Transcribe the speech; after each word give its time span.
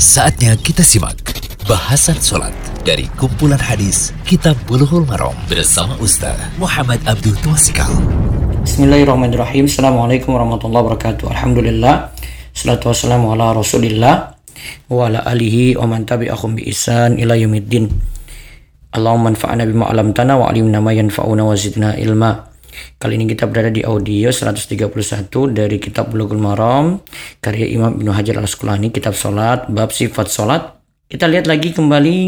Saatnya 0.00 0.56
kita 0.56 0.80
simak 0.80 1.20
bahasan 1.68 2.16
sholat 2.16 2.56
dari 2.88 3.04
kumpulan 3.20 3.60
hadis 3.60 4.16
Kitab 4.24 4.56
Bulughul 4.64 5.04
Maram 5.04 5.36
bersama 5.44 5.92
Ustaz 6.00 6.40
Muhammad 6.56 7.04
Abdul 7.04 7.36
Twasikal. 7.44 7.92
Bismillahirrahmanirrahim. 8.64 9.68
Assalamualaikum 9.68 10.32
warahmatullahi 10.32 10.88
wabarakatuh. 10.88 11.28
Alhamdulillah. 11.36 12.16
Salatu 12.56 12.88
wassalamu 12.88 13.36
ala 13.36 13.52
rasulillah 13.52 14.40
wa 14.88 15.04
ala 15.04 15.20
alihi 15.20 15.76
wa 15.76 15.84
man 15.84 16.08
tabi'ahum 16.08 16.56
bi 16.56 16.72
isan 16.72 17.20
ila 17.20 17.36
yaumiddin. 17.36 17.92
Allahumma 18.96 19.36
anfa'na 19.36 19.68
bima 19.68 19.84
'allamtana 19.84 20.40
wa 20.40 20.48
'allimna 20.48 20.80
ma 20.80 20.96
yanfa'una 20.96 21.44
wa 21.44 21.52
zidna 21.52 22.00
ilma. 22.00 22.49
Kali 23.00 23.16
ini 23.16 23.26
kita 23.30 23.48
berada 23.48 23.72
di 23.72 23.80
audio 23.80 24.28
131 24.28 24.90
dari 25.50 25.76
kitab 25.80 26.12
Bulughul 26.12 26.40
Maram 26.40 27.00
karya 27.40 27.66
Imam 27.70 27.96
Ibnu 27.96 28.12
Hajar 28.12 28.38
Al-Asqalani 28.40 28.92
kitab 28.92 29.16
salat 29.16 29.66
bab 29.72 29.90
sifat 29.90 30.28
salat. 30.28 30.78
Kita 31.10 31.26
lihat 31.26 31.50
lagi 31.50 31.74
kembali 31.74 32.18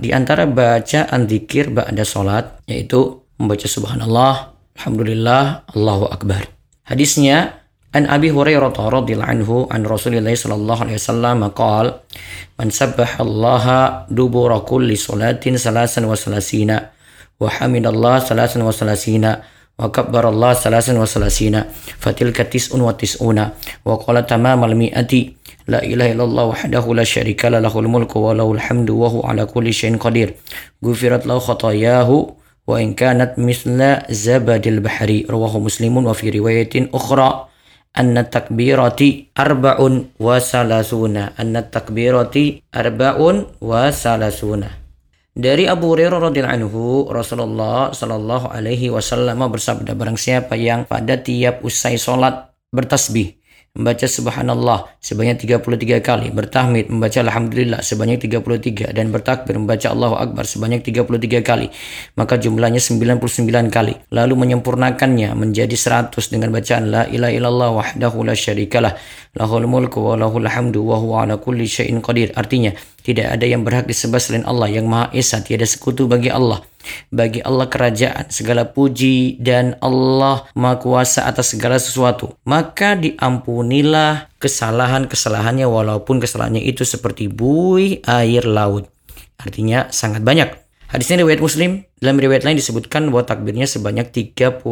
di 0.00 0.08
antara 0.16 0.48
bacaan 0.48 1.28
zikir 1.28 1.74
ba'da 1.74 2.06
salat 2.08 2.64
yaitu 2.64 3.20
membaca 3.36 3.68
subhanallah, 3.68 4.56
alhamdulillah, 4.80 5.68
Allahu 5.76 6.08
akbar. 6.08 6.48
Hadisnya 6.88 7.60
An 7.90 8.06
Abi 8.06 8.30
Hurairah 8.30 8.70
radhiyallahu 8.70 9.26
anhu 9.34 9.66
an 9.66 9.82
Rasulillah 9.82 10.30
sallallahu 10.30 10.86
alaihi 10.86 11.02
wasallam 11.02 11.42
qaal 11.50 12.06
Man 12.54 12.70
sabbaha 12.70 13.18
Allah 13.18 13.64
dubura 14.06 14.62
kulli 14.62 14.94
salatin 14.94 15.58
salasan 15.58 16.06
wa 16.06 16.14
salasina 16.14 16.94
wa 17.42 17.50
hamidallah 17.50 18.22
salasan 18.22 18.62
wa 18.62 18.70
salasina 18.70 19.42
wa 19.80 19.88
kabbara 19.88 20.28
Allah 20.28 20.52
salasan 20.52 21.00
wa 21.00 21.08
salasina 21.08 21.64
fatilka 21.96 22.44
tis'un 22.44 22.84
wa 22.84 22.92
tis'una 22.92 23.56
wa 23.88 23.96
qala 23.96 24.28
tamamal 24.28 24.76
mi'ati 24.76 25.32
la 25.72 25.80
ilaha 25.80 26.12
illallah 26.12 26.44
wahdahu 26.52 26.92
la 26.92 27.08
syarika 27.08 27.48
la 27.48 27.64
lahul 27.64 27.88
mulku 27.88 28.20
wa 28.20 28.36
lahul 28.36 28.60
hamdu 28.60 28.92
wa 29.00 29.08
huwa 29.08 29.32
ala 29.32 29.48
kulli 29.48 29.72
syai'in 29.72 29.96
qadir 29.96 30.36
gufirat 30.84 31.24
lahu 31.24 31.40
khatayahu 31.40 32.36
wa 32.68 32.76
in 32.76 32.92
kanat 32.92 33.40
misla 33.40 34.04
zabadil 34.12 34.84
bahri 34.84 35.24
rawahu 35.24 35.64
muslimun 35.64 36.04
wa 36.04 36.12
fi 36.12 36.28
riwayatin 36.28 36.92
ukhra 36.92 37.48
anna 37.96 38.28
dari 45.32 45.64
Abu 45.64 45.96
Hurairah 45.96 46.30
radhiyallahu 46.30 46.56
anhu 46.60 46.82
Rasulullah 47.08 47.90
sallallahu 47.96 48.52
alaihi 48.52 48.92
wasallam 48.92 49.40
bersabda 49.48 49.96
barang 49.96 50.20
siapa 50.20 50.54
yang 50.60 50.84
pada 50.84 51.16
tiap 51.16 51.64
usai 51.64 51.96
salat 51.96 52.52
bertasbih 52.70 53.39
membaca 53.70 54.02
subhanallah 54.02 54.98
sebanyak 54.98 55.46
33 55.46 56.02
kali, 56.02 56.34
bertahmid 56.34 56.90
membaca 56.90 57.22
alhamdulillah 57.22 57.78
sebanyak 57.86 58.18
33 58.26 58.90
dan 58.90 59.14
bertakbir 59.14 59.54
membaca 59.54 59.94
Allahu 59.94 60.18
akbar 60.18 60.42
sebanyak 60.42 60.82
33 60.82 61.46
kali, 61.46 61.70
maka 62.18 62.34
jumlahnya 62.34 62.82
99 62.82 63.70
kali. 63.70 63.94
Lalu 64.10 64.34
menyempurnakannya 64.34 65.38
menjadi 65.38 65.70
100 65.78 66.34
dengan 66.34 66.50
bacaan 66.50 66.90
la 66.90 67.06
ilaha 67.06 67.30
illallah 67.30 67.70
wahdahu 67.78 68.26
la 68.26 68.34
syarikalah 68.34 68.98
lahul 69.38 69.62
mulku 69.70 70.02
wa 70.02 70.18
lahul 70.18 70.50
hamdu 70.50 70.82
wa 70.82 70.98
huwa 70.98 71.22
ala 71.22 71.38
kulli 71.38 71.70
syai'in 71.70 72.02
qadir. 72.02 72.34
Artinya, 72.34 72.74
tidak 73.06 73.38
ada 73.38 73.46
yang 73.46 73.62
berhak 73.62 73.86
disembah 73.86 74.18
selain 74.18 74.42
Allah 74.50 74.66
yang 74.66 74.90
Maha 74.90 75.14
Esa, 75.14 75.46
tiada 75.46 75.62
sekutu 75.62 76.10
bagi 76.10 76.26
Allah. 76.26 76.69
Bagi 77.12 77.44
Allah 77.44 77.68
kerajaan, 77.68 78.32
segala 78.32 78.68
puji 78.70 79.36
dan 79.42 79.76
Allah 79.84 80.48
Maha 80.56 80.80
Kuasa 80.80 81.28
atas 81.28 81.52
segala 81.52 81.76
sesuatu. 81.76 82.34
Maka 82.48 82.96
diampunilah 82.96 84.32
kesalahan-kesalahannya 84.40 85.68
walaupun 85.68 86.18
kesalahannya 86.22 86.64
itu 86.64 86.86
seperti 86.88 87.28
buih 87.28 88.00
air 88.08 88.48
laut. 88.48 88.88
Artinya 89.40 89.88
sangat 89.92 90.24
banyak. 90.24 90.52
Hadisnya 90.90 91.22
riwayat 91.22 91.38
Muslim, 91.38 91.86
dalam 92.02 92.18
riwayat 92.18 92.42
lain 92.42 92.58
disebutkan 92.58 93.06
bahwa 93.14 93.22
takbirnya 93.22 93.68
sebanyak 93.68 94.10
34 94.10 94.66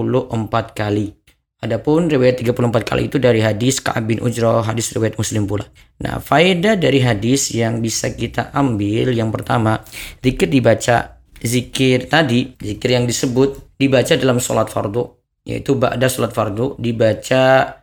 kali. 0.74 1.14
Adapun 1.58 2.06
riwayat 2.06 2.38
34 2.38 2.86
kali 2.86 3.10
itu 3.10 3.18
dari 3.18 3.42
hadis 3.42 3.82
Ka'ab 3.82 4.06
bin 4.06 4.22
Ujrah, 4.22 4.62
hadis 4.62 4.94
riwayat 4.94 5.18
Muslim 5.18 5.42
pula. 5.46 5.66
Nah, 5.98 6.22
faedah 6.22 6.78
dari 6.78 7.02
hadis 7.02 7.50
yang 7.50 7.82
bisa 7.82 8.14
kita 8.14 8.54
ambil 8.54 9.10
yang 9.10 9.34
pertama, 9.34 9.82
zikir 10.22 10.46
dibaca 10.46 11.17
zikir 11.42 12.10
tadi, 12.10 12.54
zikir 12.58 12.90
yang 12.94 13.04
disebut 13.06 13.78
dibaca 13.78 14.14
dalam 14.18 14.38
sholat 14.42 14.68
fardu, 14.70 15.02
yaitu 15.46 15.78
ba'da 15.78 16.10
sholat 16.10 16.34
fardu, 16.34 16.76
dibaca 16.78 17.74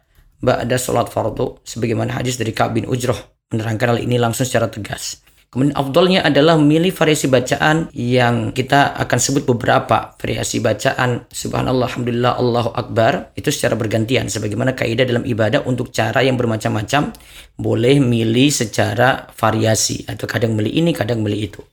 ba'da 0.44 0.78
sholat 0.78 1.08
fardu, 1.08 1.64
sebagaimana 1.64 2.20
hadis 2.20 2.36
dari 2.36 2.52
Ka'ab 2.52 2.78
bin 2.78 2.86
Ujrah 2.86 3.18
menerangkan 3.54 3.96
hal 3.96 4.00
ini 4.02 4.20
langsung 4.20 4.44
secara 4.44 4.68
tegas. 4.68 5.26
Kemudian 5.56 5.72
afdolnya 5.72 6.20
adalah 6.20 6.60
memilih 6.60 6.92
variasi 6.92 7.32
bacaan 7.32 7.88
yang 7.96 8.52
kita 8.52 8.92
akan 9.00 9.20
sebut 9.24 9.48
beberapa 9.48 10.12
variasi 10.20 10.60
bacaan 10.60 11.32
subhanallah 11.32 11.88
alhamdulillah 11.88 12.36
Allahu 12.36 12.76
akbar 12.76 13.32
itu 13.40 13.56
secara 13.56 13.80
bergantian 13.80 14.28
sebagaimana 14.28 14.76
kaidah 14.76 15.08
dalam 15.08 15.24
ibadah 15.24 15.64
untuk 15.64 15.96
cara 15.96 16.20
yang 16.28 16.36
bermacam-macam 16.36 17.16
boleh 17.56 18.04
milih 18.04 18.52
secara 18.52 19.32
variasi 19.32 20.04
atau 20.04 20.28
kadang 20.28 20.60
milih 20.60 20.76
ini 20.76 20.92
kadang 20.92 21.24
milih 21.24 21.40
itu. 21.40 21.64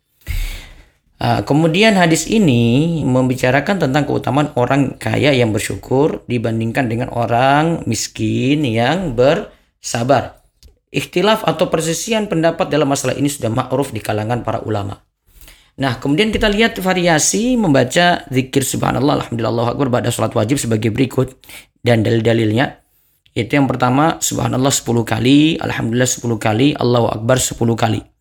Uh, 1.23 1.39
kemudian 1.47 1.95
hadis 1.95 2.27
ini 2.27 2.99
membicarakan 3.07 3.79
tentang 3.79 4.11
keutamaan 4.11 4.51
orang 4.59 4.99
kaya 4.99 5.31
yang 5.31 5.55
bersyukur 5.55 6.27
dibandingkan 6.27 6.91
dengan 6.91 7.15
orang 7.15 7.87
miskin 7.87 8.67
yang 8.67 9.15
bersabar. 9.15 10.43
Ikhtilaf 10.91 11.47
atau 11.47 11.71
persisian 11.71 12.27
pendapat 12.27 12.67
dalam 12.67 12.91
masalah 12.91 13.15
ini 13.15 13.31
sudah 13.31 13.55
ma'ruf 13.55 13.95
di 13.95 14.03
kalangan 14.03 14.43
para 14.43 14.67
ulama. 14.67 14.99
Nah, 15.79 16.03
kemudian 16.03 16.35
kita 16.35 16.51
lihat 16.51 16.83
variasi 16.83 17.55
membaca 17.55 18.27
zikir 18.27 18.67
subhanallah 18.67 19.23
alhamdulillah 19.23 19.79
akbar 19.79 20.03
pada 20.03 20.11
salat 20.11 20.35
wajib 20.35 20.59
sebagai 20.59 20.91
berikut 20.91 21.39
dan 21.87 22.03
dalil-dalilnya. 22.03 22.83
Itu 23.31 23.63
yang 23.63 23.71
pertama 23.71 24.19
subhanallah 24.19 24.75
10 24.75 25.07
kali, 25.07 25.55
alhamdulillah 25.63 26.11
10 26.11 26.35
kali, 26.37 26.75
Allahu 26.75 27.15
akbar 27.15 27.39
10 27.39 27.79
kali. 27.79 28.12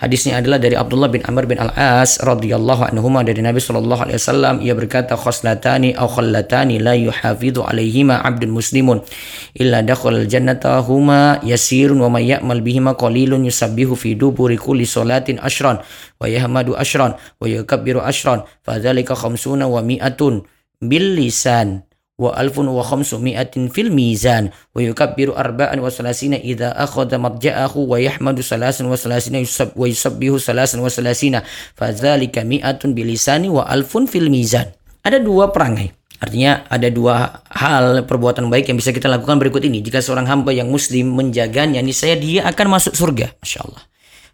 Hadisnya 0.00 0.40
adalah 0.40 0.56
dari 0.56 0.80
Abdullah 0.80 1.12
bin 1.12 1.20
Amr 1.28 1.44
bin 1.44 1.60
Al-As 1.60 2.16
radhiyallahu 2.24 2.88
anhuma 2.88 3.20
dari 3.20 3.44
Nabi 3.44 3.60
sallallahu 3.60 4.08
alaihi 4.08 4.16
wasallam. 4.16 4.54
Ia 4.64 4.72
berkata 4.72 5.12
khoslatani 5.12 5.92
aw 5.92 6.08
khallatani 6.08 6.80
la 6.80 6.96
yuhafidhu 6.96 7.60
alaihima 7.68 8.16
'abdun 8.24 8.48
muslimun 8.48 9.04
illa 9.52 9.84
dakhal 9.84 10.24
jannata 10.24 10.80
huma 10.80 11.36
yasirun 11.44 12.00
wa 12.00 12.16
may 12.16 12.32
ya'mal 12.32 12.64
bihima 12.64 12.96
qalilun 12.96 13.44
yusabbihu 13.44 13.92
fi 13.92 14.16
duburi 14.16 14.56
kulli 14.56 14.88
salatin 14.88 15.36
ashran 15.36 15.84
wa 16.16 16.24
yahmadu 16.24 16.80
ashran 16.80 17.20
wa 17.36 17.44
yukabbiru 17.44 18.00
ashran 18.00 18.48
fadzalika 18.64 19.12
khamsuna 19.12 19.68
wa 19.68 19.84
mi'atun 19.84 20.48
bil 20.80 21.12
lisan 21.12 21.84
wa 22.20 22.36
alfun 22.36 22.68
wa 22.68 22.84
khamsumi'atin 22.84 23.72
fil 23.72 23.88
mizan 23.88 24.52
wa 24.76 24.84
yukabbiru 24.84 25.32
arba'an 25.32 25.80
wa 25.80 25.88
salasina 25.88 26.36
idza 26.36 26.76
akhadha 26.76 27.16
madja'ahu 27.16 27.88
wa 27.88 27.96
yahmadu 27.96 28.44
salasan 28.44 28.92
wa 28.92 29.00
salasina 29.00 29.40
yusab 29.40 29.72
wa 29.72 29.88
yusabbihu 29.88 30.36
salasan 30.36 30.84
wa 30.84 30.92
salasina 30.92 31.40
fadzalika 31.80 32.44
mi'atun 32.44 32.92
bilisani 32.92 33.48
wa 33.48 33.64
alfun 33.64 34.04
fil 34.04 34.28
mizan 34.28 34.68
ada 35.00 35.16
dua 35.16 35.48
perangai 35.48 35.96
Artinya 36.20 36.68
ada 36.68 36.92
dua 36.92 37.40
hal 37.48 38.04
perbuatan 38.04 38.52
baik 38.52 38.68
yang 38.68 38.76
bisa 38.76 38.92
kita 38.92 39.08
lakukan 39.08 39.40
berikut 39.40 39.64
ini. 39.64 39.80
Jika 39.80 40.04
seorang 40.04 40.28
hamba 40.28 40.52
yang 40.52 40.68
muslim 40.68 41.16
menjaganya, 41.16 41.80
saya 41.96 42.20
dia 42.20 42.44
akan 42.44 42.76
masuk 42.76 42.92
surga. 42.92 43.32
Masya 43.40 43.64
Allah. 43.64 43.82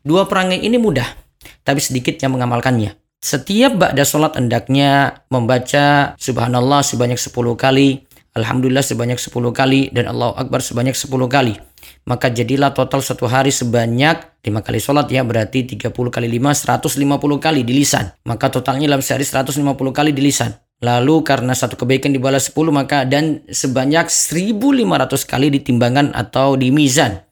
Dua 0.03 0.27
perangai 0.27 0.59
ini 0.67 0.83
mudah, 0.83 1.07
tapi 1.63 1.79
sedikit 1.79 2.19
yang 2.19 2.35
mengamalkannya. 2.35 3.06
Setiap 3.27 3.75
ba'da 3.75 4.07
sholat 4.07 4.39
hendaknya 4.39 5.19
membaca 5.35 6.15
subhanallah 6.15 6.87
sebanyak 6.87 7.19
10 7.19 7.59
kali, 7.59 8.07
alhamdulillah 8.39 8.87
sebanyak 8.87 9.19
10 9.19 9.51
kali, 9.51 9.91
dan 9.91 10.07
Allahu 10.15 10.39
Akbar 10.39 10.63
sebanyak 10.63 10.95
10 10.95 11.27
kali. 11.27 11.59
Maka 12.07 12.31
jadilah 12.31 12.71
total 12.71 13.03
satu 13.03 13.27
hari 13.27 13.51
sebanyak 13.51 14.47
5 14.47 14.63
kali 14.63 14.79
sholat 14.79 15.11
ya 15.11 15.27
berarti 15.27 15.67
30 15.67 15.91
kali 15.91 16.39
5 16.39 16.78
150 16.78 17.43
kali 17.43 17.67
di 17.67 17.75
lisan. 17.75 18.15
Maka 18.31 18.47
totalnya 18.47 18.95
dalam 18.95 19.03
sehari 19.03 19.27
150 19.27 19.75
kali 19.91 20.15
di 20.15 20.22
lisan. 20.22 20.55
Lalu 20.87 21.27
karena 21.27 21.51
satu 21.51 21.75
kebaikan 21.75 22.15
dibalas 22.15 22.55
10 22.55 22.71
maka 22.71 23.03
dan 23.03 23.43
sebanyak 23.51 24.07
1500 24.07 25.27
kali 25.27 25.51
di 25.51 25.67
timbangan 25.67 26.15
atau 26.15 26.55
di 26.55 26.71
mizan. 26.71 27.26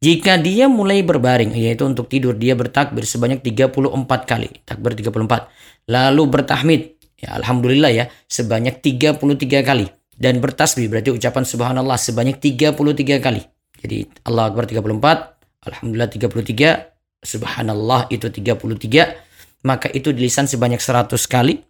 Jika 0.00 0.40
dia 0.40 0.64
mulai 0.64 1.04
berbaring, 1.04 1.52
yaitu 1.52 1.84
untuk 1.84 2.08
tidur, 2.08 2.32
dia 2.32 2.56
bertakbir 2.56 3.04
sebanyak 3.04 3.44
34 3.44 4.24
kali. 4.24 4.48
Takbir 4.64 4.96
34. 4.96 5.52
Lalu 5.92 6.22
bertahmid, 6.24 6.80
ya 7.20 7.36
Alhamdulillah 7.36 7.92
ya, 7.92 8.04
sebanyak 8.24 8.80
33 8.80 9.60
kali. 9.60 9.92
Dan 10.16 10.40
bertasbih, 10.40 10.88
berarti 10.88 11.12
ucapan 11.12 11.44
subhanallah 11.44 12.00
sebanyak 12.00 12.40
33 12.40 13.20
kali. 13.20 13.44
Jadi 13.76 14.08
Allah 14.24 14.48
Akbar 14.48 14.64
34, 14.64 15.68
Alhamdulillah 15.68 16.08
33, 16.08 17.20
subhanallah 17.20 18.08
itu 18.08 18.32
33. 18.32 19.68
Maka 19.68 19.92
itu 19.92 20.16
di 20.16 20.24
lisan 20.24 20.48
sebanyak 20.48 20.80
100 20.80 21.12
kali 21.28 21.60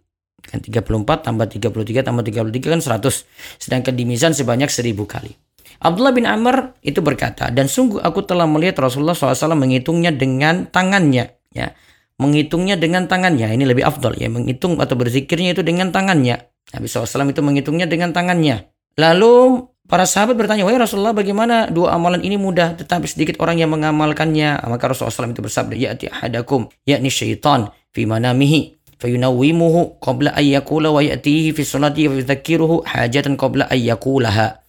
kan 0.41 0.57
34 0.57 1.21
tambah 1.21 1.45
33 1.45 2.01
tambah 2.01 2.23
33 2.25 2.73
kan 2.73 2.81
100 2.81 3.61
sedangkan 3.61 3.93
di 3.93 4.03
mizan 4.09 4.33
sebanyak 4.33 4.73
1000 4.73 4.97
kali 5.05 5.37
Abdullah 5.81 6.13
bin 6.13 6.29
Amr 6.29 6.77
itu 6.85 7.01
berkata, 7.01 7.49
dan 7.49 7.65
sungguh 7.65 7.97
aku 8.05 8.21
telah 8.21 8.45
melihat 8.45 8.85
Rasulullah 8.85 9.17
SAW 9.17 9.57
menghitungnya 9.57 10.13
dengan 10.13 10.69
tangannya. 10.69 11.33
Ya, 11.51 11.73
menghitungnya 12.21 12.77
dengan 12.77 13.09
tangannya. 13.09 13.49
Ini 13.49 13.65
lebih 13.65 13.81
afdol 13.81 14.13
ya, 14.21 14.29
menghitung 14.29 14.77
atau 14.77 14.93
berzikirnya 14.93 15.57
itu 15.57 15.65
dengan 15.65 15.89
tangannya. 15.89 16.37
Nabi 16.77 16.85
SAW 16.85 17.33
itu 17.33 17.41
menghitungnya 17.41 17.89
dengan 17.89 18.13
tangannya. 18.13 18.69
Lalu 19.01 19.65
para 19.89 20.05
sahabat 20.05 20.37
bertanya, 20.37 20.69
wahai 20.69 20.77
Rasulullah 20.77 21.17
bagaimana 21.17 21.73
dua 21.73 21.97
amalan 21.97 22.21
ini 22.21 22.37
mudah 22.37 22.77
tetapi 22.77 23.09
sedikit 23.09 23.41
orang 23.41 23.57
yang 23.57 23.73
mengamalkannya. 23.73 24.61
Maka 24.69 24.93
Rasulullah 24.93 25.17
SAW 25.17 25.33
itu 25.33 25.41
bersabda, 25.41 25.73
ya'ti 25.73 26.05
ahadakum, 26.13 26.69
yakni 26.85 27.09
syaitan 27.09 27.73
fi 27.89 28.05
manamihi 28.05 28.77
fayunawwimuhu 29.01 29.97
qabla 29.97 30.37
ayyakula 30.37 30.93
wa 30.93 31.01
ya'tihi 31.01 31.57
fi 31.57 31.65
salati 31.65 32.05
wa 32.05 32.21
yudzakiruhu 32.21 32.85
hajatan 32.85 33.33
qabla 33.33 33.65
ayyakulaha. 33.73 34.60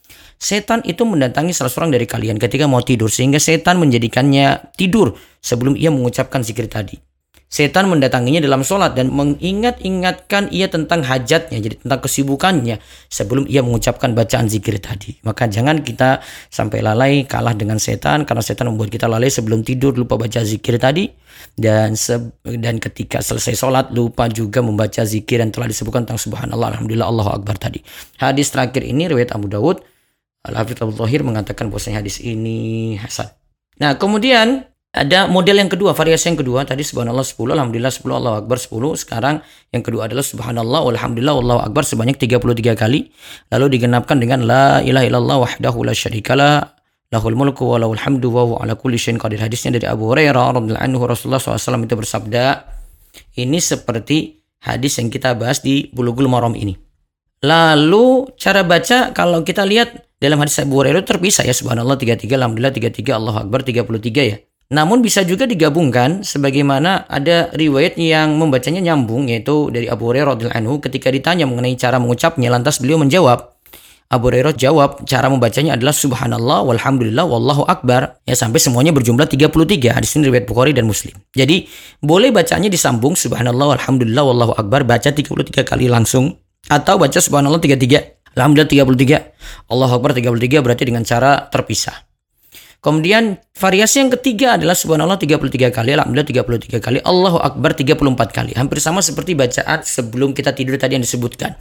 Setan 0.43 0.83
itu 0.83 1.07
mendatangi 1.07 1.55
salah 1.55 1.71
seorang 1.71 1.95
dari 1.95 2.03
kalian 2.03 2.35
ketika 2.35 2.67
mau 2.67 2.83
tidur 2.83 3.07
sehingga 3.07 3.39
setan 3.39 3.79
menjadikannya 3.79 4.75
tidur 4.75 5.15
sebelum 5.39 5.79
ia 5.79 5.95
mengucapkan 5.95 6.43
zikir 6.43 6.67
tadi. 6.67 6.99
Setan 7.53 7.87
mendatanginya 7.87 8.41
dalam 8.41 8.65
sholat 8.65 8.97
dan 8.97 9.13
mengingat-ingatkan 9.13 10.49
ia 10.57 10.73
tentang 10.73 11.05
hajatnya, 11.05 11.61
jadi 11.61 11.77
tentang 11.85 12.01
kesibukannya 12.01 12.81
sebelum 13.13 13.45
ia 13.45 13.61
mengucapkan 13.61 14.17
bacaan 14.17 14.49
zikir 14.49 14.81
tadi. 14.81 15.21
Maka 15.21 15.53
jangan 15.53 15.85
kita 15.85 16.25
sampai 16.49 16.81
lalai 16.81 17.29
kalah 17.29 17.53
dengan 17.53 17.77
setan 17.77 18.25
karena 18.25 18.41
setan 18.41 18.73
membuat 18.73 18.89
kita 18.89 19.05
lalai 19.05 19.29
sebelum 19.29 19.63
tidur 19.63 19.93
lupa 19.95 20.17
baca 20.17 20.41
zikir 20.41 20.81
tadi 20.81 21.13
dan 21.53 21.93
dan 22.43 22.81
ketika 22.81 23.21
selesai 23.21 23.55
sholat 23.55 23.93
lupa 23.93 24.33
juga 24.33 24.65
membaca 24.65 25.05
zikir 25.05 25.45
yang 25.45 25.53
telah 25.53 25.69
disebutkan 25.69 26.09
tentang 26.09 26.19
subhanallah 26.25 26.73
alhamdulillah 26.73 27.07
Allahu 27.07 27.31
akbar 27.37 27.61
tadi. 27.61 27.85
Hadis 28.17 28.49
terakhir 28.49 28.81
ini 28.81 29.13
riwayat 29.13 29.37
Abu 29.37 29.53
Dawud 29.53 29.92
Al-Hafidh 30.43 30.83
Abu 30.83 30.99
mengatakan 31.23 31.71
bahwasanya 31.71 32.03
hadis 32.03 32.19
ini 32.19 32.99
hasan. 32.99 33.31
Nah, 33.79 33.95
kemudian 33.95 34.67
ada 34.93 35.25
model 35.25 35.57
yang 35.57 35.73
kedua, 35.73 35.97
variasi 35.97 36.29
yang 36.29 36.37
kedua 36.37 36.69
tadi 36.69 36.85
subhanallah 36.85 37.25
10, 37.25 37.57
alhamdulillah 37.57 37.89
10, 37.89 38.13
Allahu 38.13 38.37
akbar 38.45 38.61
10. 38.61 39.01
Sekarang 39.01 39.41
yang 39.73 39.81
kedua 39.81 40.05
adalah 40.05 40.21
subhanallah 40.21 40.85
alhamdulillah 40.85 41.33
Allahu 41.33 41.61
akbar 41.65 41.81
sebanyak 41.89 42.21
33 42.21 42.77
kali. 42.77 43.09
Lalu 43.49 43.67
digenapkan 43.73 44.21
dengan 44.21 44.45
la 44.45 44.85
ilaha 44.85 45.05
illallah 45.09 45.37
wahdahu 45.49 45.89
la 45.89 45.97
syarikalah 45.97 46.77
lahul 47.09 47.33
mulku 47.33 47.73
wa 47.73 47.81
lahul 47.81 47.97
hamdu 47.97 48.29
wa 48.29 48.43
huwa 48.45 48.57
ala 48.61 48.77
kulli 48.77 49.01
syai'in 49.01 49.17
qadir. 49.17 49.41
Hadisnya 49.41 49.81
dari 49.81 49.89
Abu 49.89 50.13
Hurairah 50.13 50.61
radhiyallahu 50.61 50.85
anhu 50.85 51.09
Rasulullah 51.09 51.41
SAW 51.41 51.89
itu 51.89 51.97
bersabda, 51.97 52.45
ini 53.41 53.65
seperti 53.65 54.45
hadis 54.61 55.01
yang 55.01 55.09
kita 55.09 55.33
bahas 55.41 55.65
di 55.65 55.89
Bulughul 55.89 56.29
Maram 56.29 56.53
ini. 56.53 56.77
Lalu 57.43 58.31
cara 58.39 58.63
baca 58.63 59.11
kalau 59.11 59.43
kita 59.43 59.67
lihat 59.67 60.07
dalam 60.23 60.39
hadis 60.39 60.63
Abu 60.63 60.79
Hurairah 60.79 61.03
terpisah 61.03 61.43
ya 61.43 61.51
subhanallah 61.51 61.99
33 61.99 62.31
alhamdulillah 62.39 62.71
33 62.71 63.19
Allahu 63.19 63.39
akbar 63.43 63.67
33 63.67 64.31
ya. 64.31 64.39
Namun 64.73 65.03
bisa 65.03 65.27
juga 65.27 65.45
digabungkan 65.45 66.23
sebagaimana 66.23 67.05
ada 67.11 67.51
riwayat 67.53 67.99
yang 67.99 68.39
membacanya 68.39 68.81
nyambung 68.81 69.27
yaitu 69.27 69.75
dari 69.75 69.91
Abu 69.91 70.09
Hurairah 70.09 70.39
radhiyallahu 70.39 70.61
anhu 70.63 70.75
ketika 70.79 71.11
ditanya 71.11 71.45
mengenai 71.51 71.75
cara 71.75 71.99
mengucapnya 71.99 72.47
lantas 72.47 72.79
beliau 72.79 73.03
menjawab 73.03 73.53
Abu 74.13 74.29
Hurairah 74.29 74.53
jawab 74.55 75.03
cara 75.09 75.27
membacanya 75.33 75.75
adalah 75.75 75.97
subhanallah 75.97 76.69
walhamdulillah 76.69 77.25
wallahu 77.25 77.65
akbar 77.65 78.23
ya 78.29 78.37
sampai 78.37 78.61
semuanya 78.61 78.93
berjumlah 78.93 79.25
33 79.25 79.99
hadis 79.99 80.15
ini 80.15 80.29
riwayat 80.29 80.45
Bukhari 80.45 80.77
dan 80.77 80.85
Muslim. 80.85 81.17
Jadi 81.33 81.65
boleh 81.99 82.29
bacanya 82.29 82.69
disambung 82.69 83.17
subhanallah 83.17 83.75
walhamdulillah 83.77 84.25
wallahu 84.25 84.53
akbar 84.55 84.85
baca 84.85 85.11
33 85.11 85.65
kali 85.65 85.89
langsung 85.89 86.39
atau 86.73 86.97
baca 86.97 87.21
subhanallah 87.21 87.61
33 87.61 88.33
alhamdulillah 88.33 88.89
33 88.89 89.69
Allahu 89.69 89.93
akbar 90.01 90.17
33 90.17 90.65
berarti 90.65 90.85
dengan 90.89 91.05
cara 91.05 91.49
terpisah. 91.53 92.09
Kemudian 92.83 93.39
variasi 93.55 94.03
yang 94.03 94.11
ketiga 94.11 94.59
adalah 94.59 94.75
subhanallah 94.75 95.15
33 95.15 95.71
kali, 95.71 95.95
alhamdulillah 95.95 96.43
33 96.43 96.83
kali, 96.83 96.99
Allahu 96.99 97.39
akbar 97.39 97.79
34 97.79 97.95
kali. 98.35 98.59
Hampir 98.59 98.83
sama 98.83 98.99
seperti 98.99 99.39
bacaan 99.39 99.87
sebelum 99.87 100.35
kita 100.35 100.51
tidur 100.51 100.75
tadi 100.75 100.99
yang 100.99 101.07
disebutkan. 101.07 101.55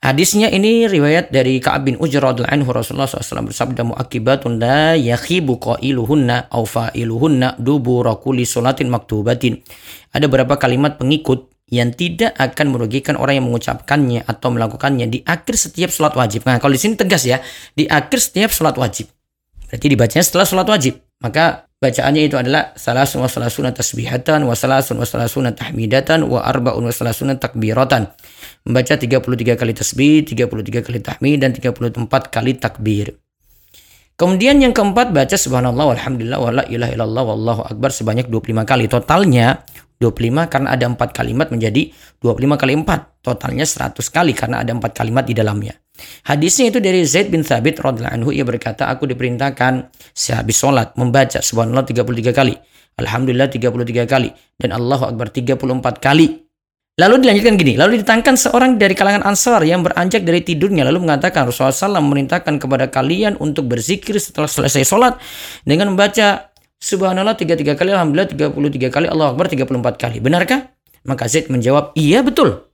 Hadisnya 0.00 0.48
ini 0.48 0.88
riwayat 0.88 1.28
dari 1.28 1.60
Ka'ab 1.60 1.92
bin 1.92 2.00
Ujr 2.00 2.24
radhiyallahu 2.24 2.56
anhu 2.56 2.72
Rasulullah 2.72 3.04
SAW 3.04 3.52
bersabda 3.52 3.84
muakibatun 3.84 4.56
la 4.56 4.96
yakhibu 4.96 5.60
qailuhunna 5.60 6.48
aw 6.48 6.64
fa'iluhunna 6.64 7.60
dubura 7.60 8.16
kulli 8.16 8.48
maktubatin. 8.88 9.60
Ada 10.16 10.24
beberapa 10.24 10.56
kalimat 10.56 10.96
pengikut 10.96 11.49
yang 11.70 11.94
tidak 11.94 12.34
akan 12.34 12.74
merugikan 12.74 13.14
orang 13.14 13.40
yang 13.40 13.46
mengucapkannya 13.46 14.26
atau 14.26 14.50
melakukannya 14.50 15.06
di 15.06 15.22
akhir 15.22 15.54
setiap 15.54 15.94
sholat 15.94 16.18
wajib. 16.18 16.42
Nah, 16.44 16.58
kalau 16.58 16.74
di 16.74 16.82
sini 16.82 16.98
tegas 16.98 17.22
ya, 17.22 17.38
di 17.78 17.86
akhir 17.86 18.18
setiap 18.18 18.50
sholat 18.50 18.74
wajib. 18.74 19.06
Berarti 19.70 19.86
dibacanya 19.86 20.24
setelah 20.26 20.46
sholat 20.50 20.66
wajib. 20.66 20.98
Maka 21.22 21.70
bacaannya 21.78 22.26
itu 22.26 22.34
adalah 22.34 22.74
salasun 22.74 23.22
wa 23.22 23.30
salasuna 23.30 23.70
tasbihatan 23.70 24.42
wa 24.42 24.56
salasun 24.58 24.98
wa 24.98 25.06
salasuna 25.06 25.54
tahmidatan 25.54 26.26
wa 26.26 26.42
arba'un 26.42 26.82
wa 26.82 26.90
salasuna 26.90 27.38
takbiratan. 27.38 28.10
Membaca 28.66 28.94
33 28.98 29.54
kali 29.54 29.72
tasbih, 29.72 30.26
33 30.26 30.82
kali 30.82 30.98
tahmid 30.98 31.38
dan 31.38 31.54
34 31.54 32.34
kali 32.34 32.58
takbir. 32.58 33.14
Kemudian 34.18 34.60
yang 34.60 34.76
keempat 34.76 35.16
baca 35.16 35.32
subhanallah 35.32 35.96
walhamdulillah 35.96 36.36
wala 36.36 36.62
ilaha 36.68 36.92
illallah 36.92 37.24
wallahu 37.24 37.62
akbar 37.64 37.88
sebanyak 37.88 38.28
25 38.28 38.68
kali. 38.68 38.84
Totalnya 38.84 39.64
25 40.00 40.48
karena 40.48 40.68
ada 40.72 40.88
4 40.88 40.96
kalimat 41.12 41.52
menjadi 41.52 41.92
25 42.24 42.56
kali 42.56 42.72
4. 42.80 43.20
Totalnya 43.20 43.68
100 43.68 44.00
kali 44.08 44.32
karena 44.32 44.64
ada 44.64 44.72
4 44.72 44.80
kalimat 44.96 45.28
di 45.28 45.36
dalamnya. 45.36 45.76
Hadisnya 46.24 46.72
itu 46.72 46.80
dari 46.80 47.04
Zaid 47.04 47.28
bin 47.28 47.44
Thabit 47.44 47.76
radhiyallahu 47.76 48.16
anhu 48.16 48.30
ia 48.32 48.44
berkata 48.48 48.88
aku 48.88 49.04
diperintahkan 49.04 49.92
sehabis 50.16 50.56
sholat 50.56 50.96
membaca 50.96 51.44
subhanallah 51.44 51.84
33 51.84 52.32
kali, 52.32 52.56
alhamdulillah 52.96 53.52
33 53.52 54.08
kali 54.08 54.32
dan 54.56 54.72
Allahu 54.72 55.04
akbar 55.04 55.28
34 55.28 55.60
kali. 56.00 56.48
Lalu 57.00 57.24
dilanjutkan 57.24 57.56
gini, 57.56 57.80
lalu 57.80 58.04
ditangkan 58.04 58.36
seorang 58.36 58.76
dari 58.76 58.92
kalangan 58.92 59.24
Ansar 59.24 59.64
yang 59.64 59.80
beranjak 59.80 60.20
dari 60.20 60.44
tidurnya 60.44 60.84
lalu 60.84 61.08
mengatakan 61.08 61.48
Rasulullah 61.48 61.72
SAW 61.72 61.96
memerintahkan 61.96 62.60
kepada 62.60 62.92
kalian 62.92 63.40
untuk 63.40 63.72
berzikir 63.72 64.20
setelah 64.20 64.50
selesai 64.50 64.84
sholat 64.84 65.16
dengan 65.64 65.96
membaca 65.96 66.49
Subhanallah 66.80 67.36
33 67.36 67.76
kali, 67.76 67.92
Alhamdulillah 67.92 68.32
33 68.32 68.88
kali, 68.88 69.06
Allahu 69.06 69.36
Akbar 69.36 69.52
34 69.52 70.00
kali. 70.00 70.18
Benarkah? 70.24 70.72
Maka 71.04 71.28
Zaid 71.28 71.52
menjawab, 71.52 71.92
iya 71.92 72.24
betul. 72.24 72.70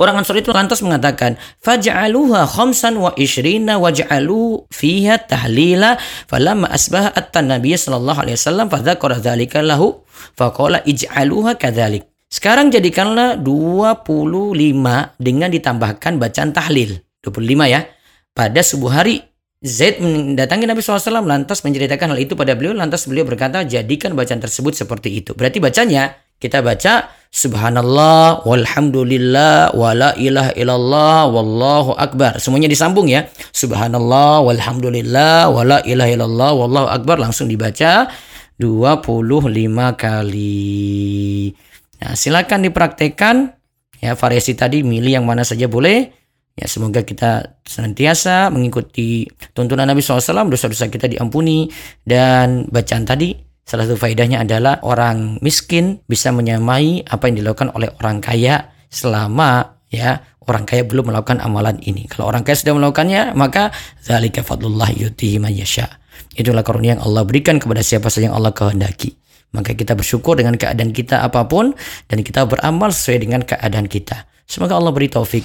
Orang 0.00 0.16
Ansor 0.16 0.40
itu 0.40 0.48
lantas 0.56 0.80
mengatakan, 0.80 1.36
"Faj'aluha 1.60 2.48
khamsan 2.48 2.96
wa 2.96 3.12
ishrina 3.12 3.76
waj'alu 3.76 4.64
fiha 4.72 5.20
tahlila." 5.20 6.00
Falamma 6.24 6.72
asbaha 6.72 7.12
at-nabiy 7.12 7.76
sallallahu 7.76 8.24
alaihi 8.24 8.40
wasallam 8.40 8.72
fadzakara 8.72 9.20
dzalika 9.20 9.60
lahu 9.60 10.00
faqala 10.32 10.80
ij'aluha 10.88 11.60
kadzalik. 11.60 12.08
Sekarang 12.32 12.72
jadikanlah 12.72 13.36
25 13.36 15.12
dengan 15.20 15.52
ditambahkan 15.52 16.16
bacaan 16.16 16.56
tahlil. 16.56 17.04
25 17.20 17.68
ya. 17.68 17.84
Pada 18.32 18.64
subuh 18.64 18.88
hari 18.88 19.20
Zaid 19.62 20.02
mendatangi 20.02 20.66
Nabi 20.66 20.82
SAW 20.82 21.22
lantas 21.22 21.62
menceritakan 21.62 22.12
hal 22.12 22.18
itu 22.18 22.34
pada 22.34 22.58
beliau 22.58 22.74
lantas 22.74 23.06
beliau 23.06 23.22
berkata 23.22 23.62
jadikan 23.62 24.18
bacaan 24.18 24.42
tersebut 24.42 24.74
seperti 24.74 25.22
itu. 25.22 25.38
Berarti 25.38 25.62
bacanya 25.62 26.18
kita 26.42 26.58
baca 26.66 27.14
subhanallah 27.30 28.42
walhamdulillah 28.42 29.70
wala 29.78 30.18
ilaha 30.18 30.50
illallah 30.58 31.30
wallahu 31.30 31.94
akbar. 31.94 32.42
Semuanya 32.42 32.66
disambung 32.66 33.06
ya. 33.06 33.30
Subhanallah 33.54 34.42
walhamdulillah 34.42 35.54
wala 35.54 35.78
ilaha 35.86 36.10
illallah 36.10 36.50
wallahu 36.58 36.88
akbar 36.90 37.22
langsung 37.22 37.46
dibaca 37.46 38.10
25 38.58 39.46
kali. 39.94 41.54
Nah, 42.02 42.18
silakan 42.18 42.66
dipraktekkan 42.66 43.54
ya 44.02 44.18
variasi 44.18 44.58
tadi 44.58 44.82
milih 44.82 45.22
yang 45.22 45.26
mana 45.26 45.46
saja 45.46 45.70
boleh. 45.70 46.21
Ya 46.52 46.68
semoga 46.68 47.00
kita 47.00 47.56
senantiasa 47.64 48.52
mengikuti 48.52 49.24
tuntunan 49.56 49.88
Nabi 49.88 50.04
SAW, 50.04 50.52
dosa-dosa 50.52 50.92
kita 50.92 51.08
diampuni 51.08 51.72
dan 52.04 52.68
bacaan 52.68 53.08
tadi 53.08 53.52
Salah 53.62 53.86
satu 53.86 53.94
faedahnya 53.94 54.42
adalah 54.42 54.82
orang 54.82 55.38
miskin 55.38 56.02
bisa 56.10 56.34
menyamai 56.34 57.06
apa 57.06 57.30
yang 57.30 57.40
dilakukan 57.40 57.70
oleh 57.78 57.88
orang 58.02 58.18
kaya 58.18 58.74
selama 58.90 59.78
ya 59.86 60.18
orang 60.50 60.66
kaya 60.66 60.82
belum 60.82 61.14
melakukan 61.14 61.38
amalan 61.38 61.78
ini. 61.86 62.10
Kalau 62.10 62.26
orang 62.26 62.42
kaya 62.42 62.58
sudah 62.58 62.74
melakukannya, 62.74 63.38
maka 63.38 63.70
zalika 64.02 64.42
fadlullah 64.42 64.90
yutihi 64.90 65.38
yasha. 65.54 65.86
Itulah 66.34 66.66
karunia 66.66 66.98
yang 66.98 67.02
Allah 67.06 67.22
berikan 67.22 67.62
kepada 67.62 67.86
siapa 67.86 68.10
saja 68.10 68.28
yang 68.28 68.36
Allah 68.36 68.50
kehendaki. 68.50 69.14
Maka 69.52 69.76
kita 69.76 69.92
bersyukur 69.92 70.34
dengan 70.40 70.56
keadaan 70.56 70.90
kita 70.90 71.22
apa 71.22 71.44
pun 71.44 71.76
dan 72.08 72.24
kita 72.24 72.48
beramal 72.48 72.88
sesuai 72.90 73.18
dengan 73.20 73.40
keadaan 73.44 73.86
kita. 73.86 74.28
Semoga 74.48 74.80
Allah 74.80 74.90
beri 74.90 75.12
taufik. 75.12 75.44